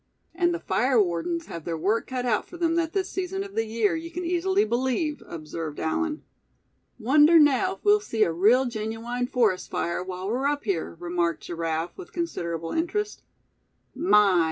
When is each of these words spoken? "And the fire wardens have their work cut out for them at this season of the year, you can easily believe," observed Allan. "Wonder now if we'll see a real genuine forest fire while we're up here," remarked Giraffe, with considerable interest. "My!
"And 0.33 0.51
the 0.51 0.59
fire 0.59 0.99
wardens 0.99 1.45
have 1.45 1.63
their 1.63 1.77
work 1.77 2.07
cut 2.07 2.25
out 2.25 2.47
for 2.47 2.57
them 2.57 2.79
at 2.79 2.93
this 2.93 3.07
season 3.07 3.43
of 3.43 3.53
the 3.53 3.65
year, 3.67 3.95
you 3.95 4.09
can 4.09 4.25
easily 4.25 4.65
believe," 4.65 5.21
observed 5.27 5.79
Allan. 5.79 6.23
"Wonder 6.97 7.37
now 7.37 7.75
if 7.75 7.85
we'll 7.85 7.99
see 7.99 8.23
a 8.23 8.31
real 8.33 8.65
genuine 8.65 9.27
forest 9.27 9.69
fire 9.69 10.03
while 10.03 10.27
we're 10.27 10.47
up 10.47 10.63
here," 10.63 10.97
remarked 10.99 11.43
Giraffe, 11.43 11.95
with 11.99 12.13
considerable 12.13 12.71
interest. 12.71 13.21
"My! 13.93 14.39